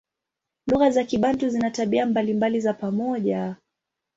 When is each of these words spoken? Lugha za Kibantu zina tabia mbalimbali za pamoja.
Lugha 0.67 0.89
za 0.91 1.03
Kibantu 1.03 1.49
zina 1.49 1.69
tabia 1.71 2.05
mbalimbali 2.05 2.59
za 2.59 2.73
pamoja. 2.73 3.55